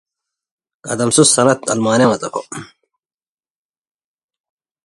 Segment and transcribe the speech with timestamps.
[0.83, 2.75] If I had the choice, I would ask my best friend to dance.